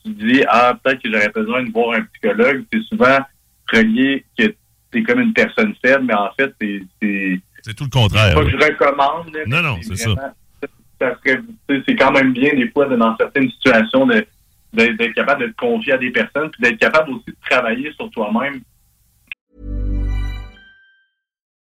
tu, 0.05 0.12
dis 0.12 0.44
Ah, 0.49 0.76
peut-être 0.82 1.02
que 1.02 1.11
j'aurais 1.11 1.31
besoin 1.31 1.62
de 1.62 1.70
voir 1.70 1.99
un 1.99 2.02
psychologue, 2.02 2.64
c'est 2.72 2.82
souvent 2.82 3.19
relié 3.72 4.25
que 4.38 4.55
tu 4.93 4.99
es 4.99 5.02
comme 5.02 5.20
une 5.20 5.32
personne 5.32 5.75
faible, 5.82 6.05
mais 6.05 6.14
en 6.14 6.31
fait, 6.38 6.55
c'est 6.61 7.40
c'est 7.64 7.72
tout 7.72 7.84
le 7.84 7.90
contraire. 7.90 8.34
Pas 8.34 8.44
que 8.44 8.50
je 8.50 8.56
recommande. 8.56 9.38
non, 9.46 9.62
non, 9.62 9.78
c'est 9.80 9.97
ça. 9.97 10.35
C'est 11.00 11.97
quand 11.97 12.12
même 12.12 12.33
bien, 12.33 12.54
des 12.54 12.68
fois, 12.71 12.87
dans 12.87 13.16
certaines 13.16 13.50
situations, 13.50 14.06
d'être 14.06 15.14
capable 15.14 15.47
de 15.47 15.47
te 15.49 15.56
confier 15.56 15.94
à 15.94 15.99
des 15.99 16.11
personnes, 16.11 16.50
puis 16.50 16.62
d'être 16.62 16.78
capable 16.78 17.12
aussi 17.12 17.26
de 17.26 17.37
travailler 17.49 17.90
sur 17.94 18.11
toi-même. 18.11 18.61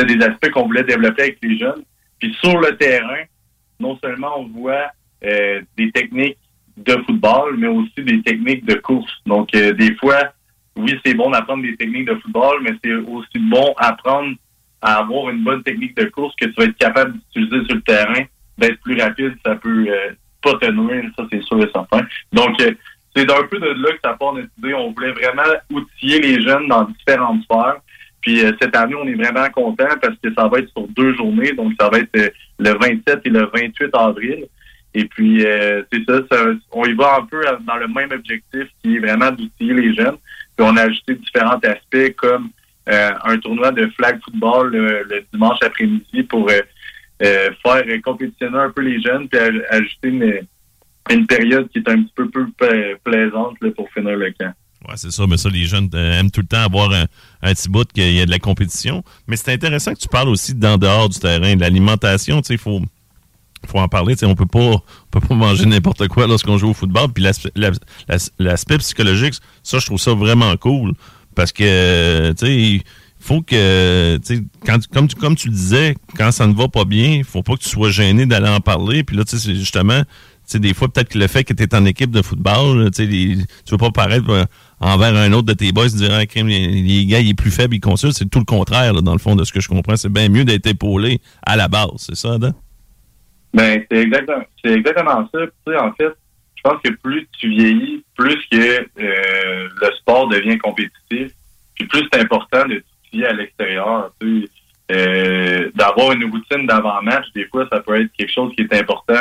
c'est 0.00 0.16
des 0.16 0.24
aspects 0.24 0.50
qu'on 0.50 0.66
voulait 0.66 0.84
développer 0.84 1.22
avec 1.22 1.38
les 1.42 1.58
jeunes. 1.58 1.82
Puis 2.18 2.34
sur 2.42 2.58
le 2.58 2.76
terrain, 2.76 3.22
non 3.78 3.98
seulement 4.02 4.40
on 4.40 4.48
voit 4.48 4.90
euh, 5.24 5.60
des 5.76 5.90
techniques 5.92 6.38
de 6.76 6.92
football, 7.06 7.56
mais 7.58 7.66
aussi 7.66 7.92
des 7.98 8.22
techniques 8.22 8.64
de 8.64 8.74
course. 8.74 9.12
Donc, 9.26 9.54
euh, 9.54 9.72
des 9.72 9.94
fois, 9.96 10.32
oui, 10.76 10.98
c'est 11.04 11.14
bon 11.14 11.30
d'apprendre 11.30 11.62
des 11.62 11.76
techniques 11.76 12.06
de 12.06 12.14
football, 12.16 12.62
mais 12.62 12.72
c'est 12.82 12.94
aussi 12.94 13.38
bon 13.38 13.74
d'apprendre 13.80 14.34
à 14.80 14.98
avoir 14.98 15.28
une 15.30 15.44
bonne 15.44 15.62
technique 15.62 15.96
de 15.96 16.04
course 16.04 16.34
que 16.36 16.46
tu 16.46 16.54
vas 16.56 16.64
être 16.64 16.78
capable 16.78 17.12
d'utiliser 17.12 17.66
sur 17.66 17.74
le 17.74 17.82
terrain, 17.82 18.24
d'être 18.56 18.80
plus 18.80 19.00
rapide, 19.00 19.34
ça 19.44 19.56
peut 19.56 19.86
euh, 19.88 20.12
pas 20.42 20.54
te 20.54 20.70
nuire, 20.70 21.04
ça 21.18 21.24
c'est 21.30 21.42
sûr 21.42 21.62
et 21.62 21.70
certain. 21.72 22.06
Donc, 22.32 22.56
c'est 23.14 23.24
d'un 23.26 23.42
peu 23.50 23.58
de 23.58 23.66
là 23.66 23.92
que 23.92 23.98
ça 24.02 24.14
part 24.14 24.32
notre 24.34 24.48
idée. 24.58 24.72
On 24.72 24.92
voulait 24.92 25.12
vraiment 25.12 25.42
outiller 25.70 26.20
les 26.20 26.40
jeunes 26.40 26.68
dans 26.68 26.84
différentes 26.84 27.42
sphères. 27.42 27.80
Puis 28.20 28.40
cette 28.60 28.76
année, 28.76 28.94
on 28.94 29.06
est 29.06 29.14
vraiment 29.14 29.48
content 29.50 29.88
parce 30.00 30.16
que 30.22 30.32
ça 30.34 30.46
va 30.48 30.58
être 30.58 30.70
sur 30.70 30.86
deux 30.88 31.14
journées. 31.14 31.52
Donc, 31.52 31.72
ça 31.80 31.88
va 31.88 31.98
être 31.98 32.32
le 32.58 32.70
27 32.78 33.20
et 33.24 33.30
le 33.30 33.50
28 33.52 33.94
avril. 33.94 34.46
Et 34.94 35.04
puis, 35.04 35.46
euh, 35.46 35.82
c'est 35.92 36.04
ça, 36.06 36.44
on 36.72 36.84
y 36.84 36.94
va 36.94 37.16
un 37.20 37.26
peu 37.26 37.40
dans 37.66 37.76
le 37.76 37.86
même 37.88 38.10
objectif 38.12 38.64
qui 38.82 38.96
est 38.96 38.98
vraiment 38.98 39.30
d'outiller 39.30 39.74
les 39.74 39.94
jeunes. 39.94 40.16
Puis 40.56 40.66
on 40.68 40.76
a 40.76 40.82
ajouté 40.82 41.14
différents 41.14 41.60
aspects 41.62 42.16
comme 42.16 42.50
euh, 42.88 43.10
un 43.24 43.38
tournoi 43.38 43.70
de 43.70 43.86
flag 43.96 44.20
football 44.24 44.72
le, 44.72 45.24
dimanche 45.32 45.58
après-midi 45.62 46.24
pour 46.24 46.50
euh, 46.50 47.50
faire 47.62 47.84
compétitionner 48.02 48.58
un 48.58 48.70
peu 48.70 48.82
les 48.82 49.00
jeunes, 49.00 49.28
puis 49.28 49.38
ajouter 49.70 50.08
une, 50.08 50.40
une, 51.10 51.26
période 51.26 51.68
qui 51.68 51.78
est 51.78 51.88
un 51.88 52.02
petit 52.02 52.12
peu 52.14 52.28
plus 52.28 52.50
plaisante 53.04 53.58
pour 53.76 53.88
finir 53.90 54.16
le 54.16 54.32
camp. 54.32 54.52
Oui, 54.88 54.94
c'est 54.96 55.10
ça, 55.10 55.26
mais 55.26 55.36
ça, 55.36 55.50
les 55.50 55.66
jeunes 55.66 55.90
aiment 55.94 56.30
tout 56.30 56.40
le 56.40 56.46
temps 56.46 56.62
avoir 56.62 56.90
un, 56.92 57.06
un 57.42 57.54
petit 57.54 57.68
bout 57.68 57.86
qu'il 57.92 58.12
y 58.12 58.20
a 58.20 58.26
de 58.26 58.30
la 58.30 58.38
compétition. 58.38 59.04
Mais 59.26 59.36
c'est 59.36 59.52
intéressant 59.52 59.92
que 59.92 59.98
tu 59.98 60.08
parles 60.08 60.28
aussi 60.28 60.54
d'en 60.54 60.78
dehors 60.78 61.08
du 61.08 61.18
terrain, 61.18 61.54
de 61.54 61.60
l'alimentation, 61.60 62.40
tu 62.40 62.48
sais, 62.48 62.54
il 62.54 62.58
faut 62.58 62.80
faut 63.66 63.78
en 63.78 63.88
parler. 63.88 64.14
On 64.22 64.34
peut 64.34 64.46
pas, 64.46 64.82
peut 65.10 65.20
pas 65.20 65.34
manger 65.34 65.66
n'importe 65.66 66.08
quoi 66.08 66.26
lorsqu'on 66.26 66.58
joue 66.58 66.70
au 66.70 66.74
football. 66.74 67.12
Puis 67.12 67.24
l'aspect 68.38 68.78
psychologique, 68.78 69.34
ça, 69.62 69.78
je 69.78 69.86
trouve 69.86 70.00
ça 70.00 70.14
vraiment 70.14 70.56
cool. 70.56 70.94
Parce 71.34 71.52
que, 71.52 72.32
tu 72.32 72.46
sais, 72.46 72.56
il 72.56 72.82
faut 73.18 73.42
que, 73.42 74.18
quand, 74.64 74.86
comme, 74.88 75.08
tu, 75.08 75.16
comme 75.16 75.36
tu 75.36 75.48
le 75.48 75.54
disais, 75.54 75.94
quand 76.16 76.32
ça 76.32 76.46
ne 76.46 76.54
va 76.54 76.68
pas 76.68 76.84
bien, 76.84 77.16
il 77.16 77.24
faut 77.24 77.42
pas 77.42 77.54
que 77.54 77.62
tu 77.62 77.68
sois 77.68 77.90
gêné 77.90 78.26
d'aller 78.26 78.48
en 78.48 78.60
parler. 78.60 79.04
Puis 79.04 79.16
là, 79.16 79.24
tu 79.24 79.38
sais, 79.38 79.54
justement, 79.54 80.02
tu 80.50 80.58
des 80.58 80.74
fois, 80.74 80.88
peut-être 80.88 81.10
que 81.10 81.18
le 81.18 81.28
fait 81.28 81.44
que 81.44 81.54
tu 81.54 81.62
es 81.62 81.74
en 81.74 81.84
équipe 81.84 82.10
de 82.10 82.22
football, 82.22 82.90
tu 82.90 83.02
ne 83.06 83.44
veux 83.70 83.78
pas 83.78 83.90
paraître 83.90 84.28
euh, 84.30 84.44
envers 84.80 85.14
un 85.14 85.32
autre 85.32 85.46
de 85.46 85.52
tes 85.52 85.72
boys, 85.72 85.88
dire, 85.88 86.10
ah, 86.12 86.24
les, 86.34 87.06
gars, 87.06 87.20
il 87.20 87.30
est 87.30 87.34
plus 87.34 87.50
faible, 87.50 87.74
il 87.74 87.80
consulte. 87.80 88.16
C'est 88.16 88.28
tout 88.28 88.38
le 88.38 88.44
contraire, 88.44 88.94
dans 88.94 89.12
le 89.12 89.18
fond, 89.18 89.36
de 89.36 89.44
ce 89.44 89.52
que 89.52 89.60
je 89.60 89.68
comprends. 89.68 89.96
C'est 89.96 90.12
bien 90.12 90.28
mieux 90.28 90.44
d'être 90.44 90.66
épaulé 90.66 91.20
à 91.42 91.56
la 91.56 91.68
base. 91.68 91.96
C'est 91.98 92.16
ça, 92.16 92.38
Dan? 92.38 92.54
Ben, 93.52 93.84
c'est 93.90 93.98
exactement, 93.98 94.44
exactement 94.64 95.28
ça. 95.32 95.46
Tu 95.46 95.72
sais, 95.72 95.76
en 95.76 95.92
fait, 95.92 96.12
je 96.54 96.62
pense 96.62 96.80
que 96.82 96.90
plus 96.90 97.26
tu 97.38 97.48
vieillis, 97.48 98.04
plus 98.16 98.36
que 98.50 98.56
euh, 98.56 99.68
le 99.80 99.90
sport 99.98 100.28
devient 100.28 100.58
compétitif, 100.58 101.32
puis 101.74 101.86
plus 101.86 102.06
c'est 102.12 102.20
important 102.20 102.66
de 102.66 102.82
t'étudier 103.02 103.26
à 103.26 103.32
l'extérieur. 103.32 104.12
Tu 104.20 104.42
sais, 104.42 104.50
euh, 104.92 105.70
d'avoir 105.74 106.12
une 106.12 106.30
routine 106.30 106.66
d'avant-match, 106.66 107.26
des 107.34 107.46
fois, 107.46 107.66
ça 107.70 107.80
peut 107.80 108.00
être 108.00 108.12
quelque 108.12 108.32
chose 108.32 108.52
qui 108.56 108.62
est 108.62 108.74
important 108.74 109.14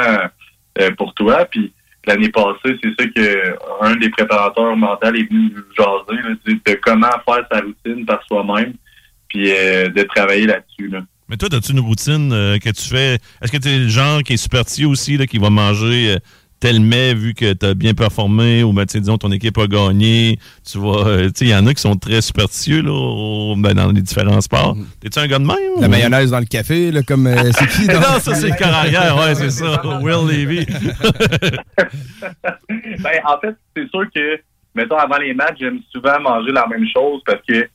euh, 0.80 0.92
pour 0.98 1.14
toi. 1.14 1.46
Puis 1.46 1.72
l'année 2.10 2.30
passée, 2.30 2.78
c'est 2.84 2.94
ça 3.00 3.08
que 3.08 3.56
un 3.82 3.96
des 3.96 4.10
préparateurs 4.10 4.76
mentaux 4.76 5.08
est 5.08 5.30
venu 5.30 5.54
nous 5.56 5.64
jaser, 5.78 6.22
de 6.46 6.80
comment 6.82 7.08
faire 7.26 7.46
sa 7.52 7.62
routine 7.62 8.06
par 8.06 8.22
soi-même, 8.28 8.74
puis 9.28 9.50
de 9.50 10.04
travailler 10.04 10.48
là-dessus. 10.48 10.90
Là. 10.90 11.02
Mais 11.30 11.38
toi, 11.38 11.48
as-tu 11.54 11.74
une 11.74 11.80
routine 11.80 12.34
euh, 12.34 12.58
que 12.58 12.70
tu 12.72 12.90
fais? 12.90 13.20
Est-ce 13.42 13.52
que 13.52 13.58
tu 13.58 13.70
es 13.70 13.78
le 13.78 13.88
genre 13.88 14.24
qui 14.24 14.34
est 14.34 14.38
superstitieux 14.38 14.88
aussi, 14.88 15.16
là, 15.16 15.28
qui 15.28 15.38
va 15.38 15.52
manger 15.52 16.16
euh, 16.16 16.18
tel 16.60 16.82
vu 17.16 17.34
que 17.34 17.54
tu 17.54 17.66
as 17.66 17.74
bien 17.74 17.94
performé 17.94 18.64
ou, 18.64 18.74
ben, 18.74 18.86
disons, 18.86 19.18
ton 19.18 19.32
équipe 19.32 19.58
a 19.58 19.68
gagné? 19.68 20.38
Tu 20.70 20.78
vois, 20.78 21.08
euh, 21.08 21.30
il 21.40 21.48
y 21.48 21.56
en 21.56 21.66
a 21.68 21.74
qui 21.74 21.82
sont 21.82 21.96
très 21.96 22.22
superstitieux 22.22 22.82
là, 22.82 23.56
ben, 23.58 23.74
dans 23.74 23.92
les 23.92 24.02
différents 24.02 24.42
sports. 24.42 24.76
Mm 24.76 24.86
T'es-tu 25.02 25.20
un 25.20 25.28
gars 25.28 25.40
de 25.40 25.46
même? 25.46 25.58
La 25.80 25.88
mayonnaise 25.88 26.32
dans 26.32 26.40
le 26.40 26.46
café, 26.46 26.92
là, 26.92 27.02
comme 27.04 27.30
c'est 27.54 27.68
qui? 27.68 27.88
non, 27.94 28.20
ça, 28.20 28.36
c'est 28.36 28.50
le 28.50 28.56
carrière, 28.56 29.18
ouais, 29.18 29.36
c'est 29.36 29.50
ça. 29.52 29.82
Will 30.02 30.28
Levy. 30.28 30.66
ben, 32.68 33.20
en 33.26 33.40
fait, 33.40 33.56
c'est 33.76 33.90
sûr 33.90 34.06
que, 34.14 34.40
mettons, 34.76 34.98
avant 34.98 35.18
les 35.18 35.34
matchs, 35.34 35.58
j'aime 35.60 35.80
souvent 35.92 36.20
manger 36.20 36.52
la 36.52 36.68
même 36.68 36.86
chose 36.94 37.22
parce 37.26 37.42
que 37.48 37.68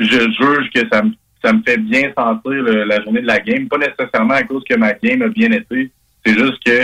je 0.00 0.06
juge 0.06 0.70
que 0.74 0.88
ça 0.90 1.02
me 1.02 1.10
ça 1.46 1.52
me 1.52 1.62
fait 1.62 1.78
bien 1.78 2.12
sentir 2.16 2.62
la 2.62 3.02
journée 3.02 3.20
de 3.20 3.26
la 3.26 3.38
game. 3.38 3.68
Pas 3.68 3.78
nécessairement 3.78 4.34
à 4.34 4.42
cause 4.42 4.64
que 4.68 4.74
ma 4.74 4.92
game 4.94 5.22
a 5.22 5.28
bien 5.28 5.52
été. 5.52 5.92
C'est 6.24 6.34
juste 6.34 6.58
que 6.64 6.75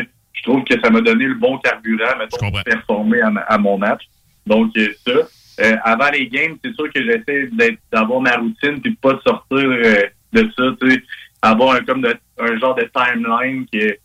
que 0.77 0.81
ça 0.83 0.91
m'a 0.91 1.01
donné 1.01 1.27
le 1.27 1.35
bon 1.35 1.59
carburant, 1.59 2.17
mettons, 2.19 2.51
pour 2.51 2.63
performer 2.63 3.21
à, 3.47 3.59
mon 3.59 3.79
match. 3.79 4.03
Donc, 4.47 4.71
euh, 4.77 4.89
ça. 5.07 5.13
Euh, 5.61 5.77
avant 5.85 6.11
les 6.11 6.29
games, 6.29 6.57
c'est 6.65 6.75
sûr 6.75 6.91
que 6.91 7.03
j'essaie 7.03 7.51
d'avoir 7.93 8.21
ma 8.21 8.37
routine 8.37 8.81
puis 8.81 8.95
pas 8.95 9.13
de 9.13 9.21
sortir 9.21 9.59
euh, 9.59 10.03
de 10.33 10.51
ça, 10.57 10.65
tu 10.81 10.91
sais, 10.91 11.03
avoir 11.43 11.77
un, 11.77 11.81
comme 11.85 12.05
un 12.39 12.59
genre 12.59 12.75
de 12.75 12.91
timeline 12.95 13.67
qui 13.67 13.79
est, 13.79 14.01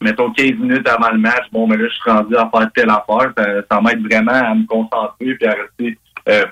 mettons, 0.00 0.32
15 0.32 0.54
minutes 0.54 0.88
avant 0.88 1.12
le 1.12 1.18
match. 1.18 1.44
Bon, 1.52 1.68
mais 1.68 1.76
là, 1.76 1.86
je 1.88 1.94
suis 1.94 2.10
rendu 2.10 2.36
à 2.36 2.50
faire 2.52 2.70
telle 2.74 2.90
affaire. 2.90 3.32
Ça, 3.70 3.80
m'aide 3.80 4.02
vraiment 4.02 4.32
à 4.32 4.54
me 4.54 4.66
concentrer 4.66 5.34
puis 5.34 5.46
à 5.46 5.54
rester 5.54 5.98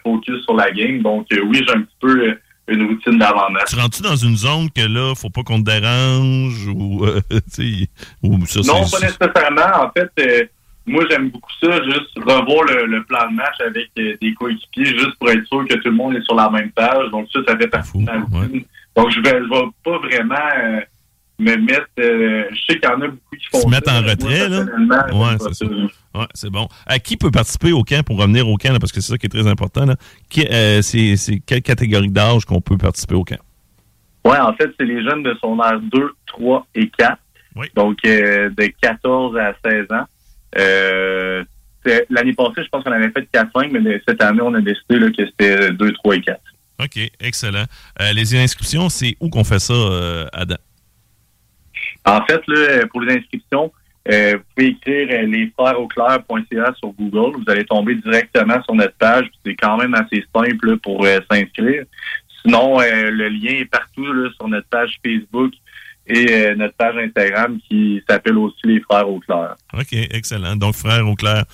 focus 0.05 0.45
sur 0.45 0.55
la 0.55 0.71
game. 0.71 1.01
Donc, 1.01 1.27
oui, 1.31 1.65
j'ai 1.67 1.75
un 1.75 1.83
petit 1.83 1.97
peu 2.01 2.37
une 2.71 2.87
routine 2.87 3.19
d'avant-match. 3.19 3.71
Tu 3.71 3.77
rentres-tu 3.77 4.03
dans 4.03 4.17
une 4.17 4.37
zone 4.37 4.71
que 4.71 4.87
là, 4.87 5.15
faut 5.15 5.31
pas 5.31 5.43
qu'on 5.43 5.63
te 5.63 5.71
dérange 5.71 6.67
ou, 6.69 7.05
euh, 7.05 7.21
ou 8.23 8.47
ça, 8.47 8.61
Non, 8.61 8.89
pas 8.89 9.01
nécessairement. 9.01 9.85
En 9.85 9.91
fait, 9.91 10.11
euh, 10.21 10.45
moi, 10.87 11.05
j'aime 11.11 11.31
beaucoup 11.31 11.51
ça, 11.61 11.83
juste 11.85 12.17
revoir 12.17 12.65
le, 12.65 13.03
plan 13.05 13.31
de 13.31 13.35
match 13.35 13.61
avec 13.67 13.91
euh, 13.99 14.17
des 14.21 14.35
coéquipiers, 14.35 14.87
juste 14.87 15.17
pour 15.19 15.31
être 15.31 15.47
sûr 15.47 15.67
que 15.69 15.75
tout 15.75 15.91
le 15.91 15.97
monde 15.97 16.17
est 16.17 16.23
sur 16.23 16.35
la 16.35 16.49
même 16.51 16.71
page. 16.71 17.11
Donc, 17.11 17.29
ça, 17.33 17.41
ça 17.47 17.57
fait 17.57 17.69
partie 17.69 17.99
de 17.99 18.07
la 18.07 18.21
routine. 18.21 18.65
Donc, 18.97 19.11
je 19.11 19.21
vais, 19.21 19.39
je 19.39 19.49
vais 19.49 19.71
pas 19.85 19.99
vraiment 19.99 20.81
me 21.41 21.57
mettre. 21.57 21.89
Euh, 21.99 22.45
je 22.51 22.57
sais 22.67 22.79
qu'il 22.79 22.89
y 22.89 22.93
en 22.93 23.01
a 23.01 23.09
beaucoup 23.09 23.37
qui 23.37 23.47
font. 23.51 23.61
Se 23.61 23.69
mettre 23.69 23.91
en 23.91 24.03
retrait, 24.03 24.49
là. 24.49 24.65
Ouais, 25.13 25.37
c'est 25.41 25.55
ça. 25.55 25.67
Ouais, 25.67 26.27
c'est 26.35 26.51
bon. 26.51 26.69
À 26.87 26.99
qui 26.99 27.17
peut 27.17 27.31
participer 27.31 27.73
au 27.73 27.83
camp 27.83 28.05
pour 28.05 28.19
revenir 28.19 28.49
au 28.49 28.57
camp, 28.57 28.79
parce 28.79 28.93
que 28.93 29.01
c'est 29.01 29.13
ça 29.13 29.19
qui 29.19 29.27
est 29.27 29.31
très 29.31 29.47
important. 29.47 29.87
Là. 29.87 29.97
Euh, 30.51 30.83
c'est, 30.83 31.41
quelle 31.47 31.63
catégorie 31.63 32.11
d'âge 32.11 32.45
qu'on 32.45 32.61
peut 32.61 32.77
participer 32.77 33.15
au 33.15 33.25
camp? 33.25 33.41
Oui, 34.25 34.37
en 34.37 34.53
fait, 34.53 34.71
c'est 34.79 34.85
les 34.85 35.03
jeunes 35.03 35.23
de 35.23 35.35
son 35.41 35.59
âge 35.61 35.81
2, 35.93 36.13
3 36.27 36.67
et 36.75 36.91
4. 36.91 37.19
Oui. 37.57 37.67
Donc, 37.75 37.99
euh, 38.05 38.51
de 38.51 38.73
14 38.81 39.37
à 39.39 39.55
16 39.65 39.87
ans. 39.91 40.07
l'année 42.11 42.35
passée, 42.35 42.63
je 42.63 42.69
pense 42.69 42.85
qu'on 42.85 42.93
avait 42.93 43.11
fait 43.11 43.29
4-5, 43.33 43.71
mais 43.73 44.03
cette 44.07 44.23
année, 44.23 44.43
on 44.43 44.55
a 44.55 44.61
décidé 44.61 44.99
là, 44.99 45.11
que 45.11 45.25
c'était 45.25 45.73
2, 45.73 45.93
3 45.93 46.17
et 46.17 46.21
4. 46.21 46.41
OK, 46.83 46.99
excellent. 47.21 47.65
les 48.15 48.35
inscriptions, 48.37 48.89
c'est 48.89 49.17
où 49.21 49.29
qu'on 49.29 49.45
fait 49.45 49.59
ça, 49.59 49.75
Adam? 50.33 50.57
En 52.05 52.25
fait, 52.27 52.41
pour 52.91 53.01
les 53.01 53.17
inscriptions, 53.17 53.73
euh, 54.09 54.37
vous 54.37 54.43
pouvez 54.55 54.69
écrire 54.69 55.09
euh, 55.11 55.27
lesfrèresauclair.ca 55.27 56.75
sur 56.79 56.93
Google. 56.93 57.37
Vous 57.37 57.45
allez 57.49 57.65
tomber 57.65 57.95
directement 57.97 58.63
sur 58.65 58.75
notre 58.75 58.95
page. 58.95 59.27
C'est 59.45 59.55
quand 59.57 59.77
même 59.77 59.95
assez 59.95 60.25
simple 60.35 60.79
pour 60.79 61.05
euh, 61.05 61.19
s'inscrire. 61.31 61.85
Sinon, 62.43 62.79
le 62.79 63.29
lien 63.29 63.61
est 63.61 63.67
partout 63.67 64.07
sur 64.37 64.49
notre 64.49 64.67
page 64.69 64.99
Facebook 65.05 65.53
et 66.07 66.55
notre 66.55 66.75
page 66.75 66.97
Instagram 66.97 67.59
qui 67.69 68.03
s'appelle 68.09 68.39
aussi 68.39 68.61
Les 68.65 68.81
Frères 68.81 69.07
au 69.07 69.21
Clair. 69.21 69.57
OK, 69.75 69.93
excellent. 69.93 70.57
Donc, 70.57 70.75
Frères 70.75 71.07
au 71.07 71.15
Clair, 71.15 71.45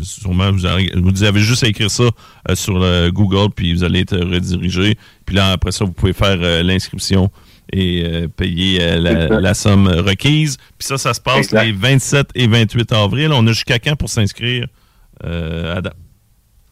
sûrement, 0.00 0.50
vous 0.50 0.64
avez, 0.64 0.90
vous 0.96 1.22
avez, 1.22 1.40
juste 1.40 1.62
à 1.62 1.68
écrire 1.68 1.90
ça 1.90 2.04
sur 2.54 2.80
Google, 3.10 3.52
puis 3.54 3.74
vous 3.74 3.84
allez 3.84 4.00
être 4.00 4.16
redirigé. 4.16 4.96
Puis 5.26 5.36
là, 5.36 5.52
après 5.52 5.72
ça, 5.72 5.84
vous 5.84 5.92
pouvez 5.92 6.14
faire 6.14 6.38
l'inscription 6.64 7.30
et 7.72 8.04
euh, 8.04 8.28
payer 8.28 8.80
euh, 8.82 9.40
la, 9.40 9.54
somme 9.54 9.88
requise. 9.88 10.58
Puis 10.78 10.86
ça, 10.86 10.98
ça 10.98 11.14
se 11.14 11.20
passe 11.20 11.52
les 11.52 11.72
27 11.72 12.30
et 12.34 12.46
28 12.46 12.92
avril. 12.92 13.30
On 13.32 13.46
a 13.46 13.50
jusqu'à 13.50 13.78
quand 13.78 13.96
pour 13.96 14.10
s'inscrire, 14.10 14.66
euh, 15.24 15.76
Adam? 15.76 15.90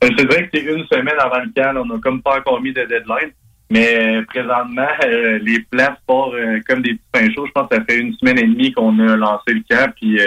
C'est 0.03 0.25
vrai 0.25 0.45
que 0.45 0.51
c'est 0.55 0.65
une 0.65 0.87
semaine 0.87 1.17
avant 1.19 1.41
le 1.41 1.51
camp. 1.55 1.77
on 1.77 1.87
n'a 1.87 2.01
comme 2.01 2.23
pas 2.23 2.39
encore 2.39 2.61
mis 2.61 2.73
de 2.73 2.85
deadline. 2.85 3.33
Mais 3.73 4.23
présentement, 4.27 4.89
les 5.43 5.61
places 5.71 5.99
partent 6.07 6.35
comme 6.67 6.83
des 6.83 6.95
petits 6.95 7.09
pains 7.13 7.33
chauds. 7.33 7.47
Je 7.47 7.53
pense 7.53 7.69
que 7.69 7.77
ça 7.77 7.85
fait 7.85 7.99
une 7.99 8.15
semaine 8.15 8.39
et 8.39 8.47
demie 8.47 8.73
qu'on 8.73 8.99
a 8.99 9.17
lancé 9.17 9.53
le 9.53 9.63
camp. 9.71 9.93
Puis 9.95 10.19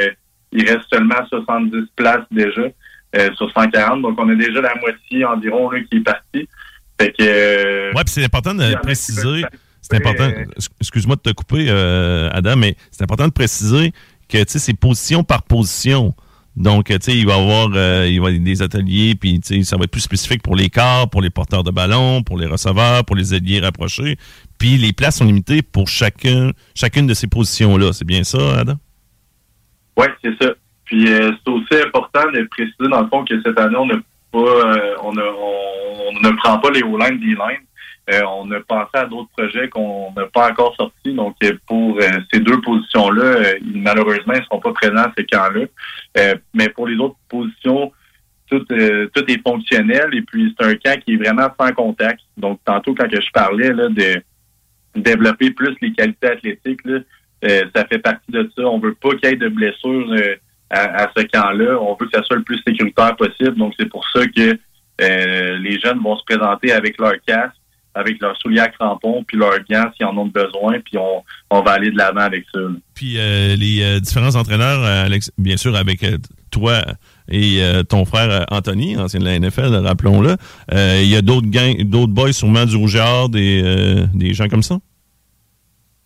il 0.53 0.69
reste 0.69 0.85
seulement 0.89 1.25
70 1.27 1.87
places 1.95 2.25
déjà 2.31 2.61
sur 3.35 3.51
140. 3.51 4.01
Donc 4.01 4.17
on 4.17 4.29
a 4.29 4.35
déjà 4.35 4.61
la 4.61 4.75
moitié 4.75 5.25
environ 5.25 5.69
qui 5.71 5.97
est 5.97 6.03
partie. 6.03 6.47
Fait 7.01 7.11
que, 7.11 7.93
ouais, 7.93 8.03
puis 8.05 8.13
c'est 8.13 8.23
important 8.23 8.53
de 8.53 8.75
préciser 8.81 9.43
c'est 9.83 9.97
important, 9.97 10.31
excuse-moi 10.79 11.17
de 11.17 11.21
te 11.21 11.29
couper, 11.31 11.65
euh, 11.67 12.29
Adam, 12.31 12.55
mais 12.55 12.77
c'est 12.89 13.03
important 13.03 13.27
de 13.27 13.33
préciser 13.33 13.91
que 14.29 14.37
c'est 14.47 14.73
position 14.79 15.25
par 15.25 15.43
position. 15.43 16.15
Donc, 16.55 16.85
tu 16.85 16.97
sais, 17.01 17.17
il 17.17 17.25
va 17.25 17.35
y 17.35 17.41
avoir, 17.41 17.69
euh, 17.75 18.07
il 18.07 18.21
va 18.21 18.31
des 18.31 18.61
ateliers, 18.61 19.15
puis 19.15 19.41
ça 19.43 19.75
va 19.75 19.83
être 19.83 19.91
plus 19.91 20.01
spécifique 20.01 20.41
pour 20.41 20.55
les 20.55 20.69
corps, 20.69 21.09
pour 21.09 21.21
les 21.21 21.29
porteurs 21.29 21.63
de 21.63 21.71
ballon, 21.71 22.23
pour 22.23 22.37
les 22.37 22.45
receveurs, 22.45 23.03
pour 23.03 23.17
les 23.17 23.35
ailiers 23.35 23.59
rapprochés. 23.59 24.15
Puis 24.57 24.77
les 24.77 24.93
places 24.93 25.17
sont 25.17 25.25
limitées 25.25 25.61
pour 25.61 25.89
chacun, 25.89 26.51
chacune 26.73 27.05
de 27.05 27.13
ces 27.13 27.27
positions-là. 27.27 27.91
C'est 27.91 28.05
bien 28.05 28.23
ça, 28.23 28.59
Adam? 28.59 28.75
Oui, 29.97 30.05
c'est 30.23 30.41
ça. 30.41 30.51
Puis 30.85 31.07
c'est 31.07 31.51
aussi 31.51 31.83
important 31.85 32.31
de 32.33 32.47
préciser 32.49 32.89
dans 32.89 33.01
le 33.01 33.09
fond 33.09 33.25
que 33.25 33.33
cette 33.41 33.59
année, 33.59 33.75
on 33.75 33.87
n'a 33.87 33.95
pas 34.31 34.39
on, 35.03 35.09
on, 35.09 36.19
ne 36.21 36.35
prend 36.37 36.57
pas 36.59 36.71
les 36.71 36.83
O-line 36.83 37.19
D-line. 37.19 37.65
On 38.09 38.51
a 38.51 38.59
pensé 38.61 38.89
à 38.93 39.05
d'autres 39.05 39.29
projets 39.35 39.69
qu'on 39.69 40.11
n'a 40.15 40.25
pas 40.25 40.51
encore 40.51 40.75
sortis. 40.75 41.13
Donc, 41.13 41.35
pour 41.67 41.99
ces 42.31 42.39
deux 42.39 42.59
positions-là, 42.61 43.53
malheureusement, 43.63 44.33
ils 44.33 44.39
ne 44.39 44.45
seront 44.45 44.59
pas 44.59 44.73
présents 44.73 45.03
à 45.03 45.13
ces 45.17 45.25
camps-là. 45.25 46.33
mais 46.53 46.69
pour 46.69 46.87
les 46.87 46.97
autres 46.97 47.15
positions, 47.29 47.91
tout, 48.49 48.65
tout 48.65 49.31
est 49.31 49.41
fonctionnel. 49.41 50.09
Et 50.13 50.21
puis, 50.21 50.53
c'est 50.57 50.65
un 50.65 50.75
camp 50.75 50.99
qui 51.01 51.13
est 51.13 51.17
vraiment 51.17 51.47
sans 51.59 51.71
contact. 51.71 52.21
Donc, 52.37 52.59
tantôt, 52.65 52.93
quand 52.93 53.09
que 53.09 53.21
je 53.21 53.31
parlais 53.31 53.71
là, 53.71 53.89
de 53.89 54.21
développer 54.95 55.51
plus 55.51 55.75
les 55.81 55.93
qualités 55.93 56.27
athlétiques, 56.27 56.81
là, 56.85 56.99
ça 57.75 57.85
fait 57.85 57.99
partie 57.99 58.31
de 58.31 58.49
ça. 58.55 58.63
On 58.63 58.79
veut 58.79 58.95
pas 58.95 59.11
qu'il 59.15 59.29
y 59.29 59.33
ait 59.33 59.35
de 59.35 59.49
blessures 59.49 60.13
à, 60.69 61.09
ce 61.15 61.23
camp-là. 61.23 61.79
On 61.79 61.95
veut 61.95 62.07
que 62.07 62.17
ça 62.17 62.23
soit 62.23 62.37
le 62.37 62.43
plus 62.43 62.61
sécuritaire 62.65 63.15
possible. 63.15 63.55
Donc, 63.55 63.73
c'est 63.79 63.89
pour 63.89 64.07
ça 64.09 64.25
que 64.27 64.57
les 64.99 65.79
jeunes 65.79 65.99
vont 65.99 66.17
se 66.17 66.23
présenter 66.25 66.71
avec 66.71 66.99
leur 66.99 67.13
casque, 67.25 67.55
avec 67.95 68.21
leurs 68.21 68.37
souliers 68.37 68.59
à 68.61 68.69
crampons, 68.69 69.23
puis 69.23 69.37
leurs 69.37 69.59
gants 69.69 69.89
s'ils 69.95 70.05
en 70.05 70.17
ont 70.17 70.25
besoin, 70.25 70.79
puis 70.79 70.97
on, 70.97 71.23
on 71.49 71.61
va 71.61 71.71
aller 71.71 71.91
de 71.91 71.97
l'avant 71.97 72.21
avec 72.21 72.45
ça. 72.53 72.59
Puis 72.95 73.13
les 73.13 73.99
différents 74.01 74.35
entraîneurs, 74.35 74.83
Alex, 74.83 75.31
bien 75.37 75.57
sûr, 75.57 75.75
avec 75.75 76.05
toi 76.51 76.81
et 77.29 77.61
ton 77.89 78.05
frère 78.05 78.45
Anthony, 78.51 78.97
ancien 78.97 79.19
de 79.19 79.25
la 79.25 79.39
NFL, 79.39 79.75
rappelons-le, 79.85 80.35
il 80.71 81.07
y 81.07 81.15
a 81.15 81.21
d'autres 81.21 81.47
d'autres 81.83 82.13
boys 82.13 82.33
sûrement 82.33 82.65
du 82.65 82.75
Rougeard, 82.75 83.29
des, 83.29 84.05
des 84.13 84.33
gens 84.33 84.47
comme 84.47 84.63
ça? 84.63 84.75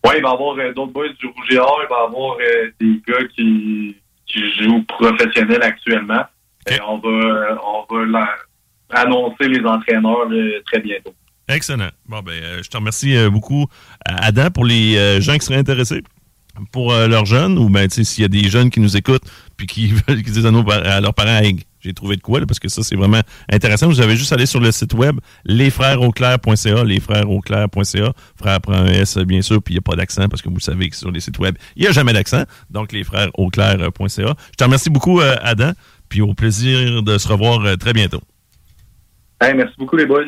Oui, 0.05 0.13
il 0.17 0.23
va 0.23 0.29
y 0.29 0.33
avoir 0.33 0.55
d'autres 0.73 0.91
boys 0.91 1.09
du 1.19 1.27
Rougeard, 1.27 1.77
il 1.83 1.89
va 1.89 1.95
y 2.03 2.07
avoir 2.07 2.37
des 2.79 3.01
gars 3.07 3.27
qui 3.35 3.95
qui 4.27 4.51
joue 4.61 4.83
professionnel 4.83 5.63
actuellement. 5.63 6.23
on 6.87 6.97
va, 6.97 7.57
on 7.89 7.95
va 7.95 8.27
annoncer 8.89 9.47
les 9.47 9.65
entraîneurs 9.65 10.27
très 10.65 10.79
bientôt. 10.79 11.13
Excellent. 11.47 11.89
Bon, 12.07 12.21
ben, 12.21 12.33
euh, 12.33 12.63
je 12.63 12.69
te 12.69 12.77
remercie 12.77 13.15
euh, 13.15 13.29
beaucoup, 13.29 13.67
Adam, 14.05 14.49
pour 14.51 14.65
les 14.65 14.97
euh, 14.97 15.21
gens 15.21 15.37
qui 15.37 15.45
seraient 15.45 15.59
intéressés 15.59 16.03
pour 16.71 16.91
leurs 16.91 17.27
jeunes, 17.27 17.59
ou 17.59 17.69
ben, 17.69 17.87
s'il 17.87 18.23
y 18.23 18.25
a 18.25 18.27
des 18.27 18.49
jeunes 18.49 18.71
qui 18.71 18.79
nous 18.79 18.97
écoutent 18.97 19.29
puis 19.57 19.67
qui 19.67 19.87
veulent 20.07 20.23
disent 20.23 20.43
à, 20.43 20.49
nos, 20.49 20.67
à 20.71 20.99
leurs 20.99 21.13
parents, 21.13 21.39
j'ai 21.79 21.93
trouvé 21.93 22.15
de 22.15 22.21
quoi, 22.21 22.41
parce 22.45 22.59
que 22.59 22.67
ça, 22.67 22.81
c'est 22.81 22.95
vraiment 22.95 23.21
intéressant. 23.51 23.87
Vous 23.87 24.01
avez 24.01 24.15
juste 24.15 24.33
aller 24.33 24.45
sur 24.45 24.59
le 24.59 24.71
site 24.71 24.93
web 24.93 25.19
lesfrèresauclair.ca, 25.45 26.83
lesfrèresauclair.ca. 26.83 28.13
Frère 28.35 28.59
bien 29.25 29.41
sûr, 29.41 29.61
puis 29.61 29.75
il 29.75 29.77
n'y 29.77 29.79
a 29.79 29.81
pas 29.81 29.95
d'accent, 29.95 30.27
parce 30.27 30.41
que 30.41 30.49
vous 30.49 30.59
savez 30.59 30.89
que 30.89 30.95
sur 30.95 31.11
les 31.11 31.19
sites 31.19 31.37
web, 31.37 31.55
il 31.75 31.83
n'y 31.83 31.87
a 31.87 31.91
jamais 31.91 32.13
d'accent. 32.13 32.43
Donc, 32.69 32.91
lesfrèresauclair.ca. 32.91 34.35
Je 34.51 34.55
te 34.57 34.63
remercie 34.63 34.89
beaucoup, 34.89 35.21
euh, 35.21 35.35
Adam, 35.41 35.71
puis 36.09 36.21
au 36.21 36.33
plaisir 36.33 37.03
de 37.03 37.17
se 37.17 37.27
revoir 37.27 37.63
euh, 37.65 37.75
très 37.75 37.93
bientôt. 37.93 38.21
merci 39.41 39.75
beaucoup, 39.77 39.95
les 39.95 40.05
boys. 40.05 40.25